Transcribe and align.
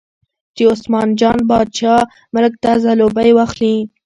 چې 0.55 0.63
عثمان 0.73 1.07
جان 1.19 1.39
باچا 1.49 1.95
ملک 2.33 2.53
ته 2.63 2.71
ځلوبۍ 2.83 3.29
واخلي. 3.33 3.75